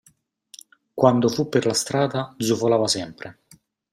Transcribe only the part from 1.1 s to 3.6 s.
fu per la strada, zufolava sempre.